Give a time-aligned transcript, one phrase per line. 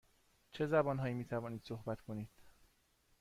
[0.51, 2.29] چه زبان هایی می توانید صحبت کنید؟